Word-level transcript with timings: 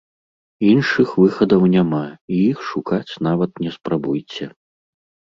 Іншых 0.67 1.09
выхадаў 1.23 1.61
няма, 1.73 1.99
і 2.35 2.39
іх 2.51 2.57
шукаць 2.69 3.11
нават 3.27 3.51
не 3.65 3.71
спрабуйце. 3.75 4.49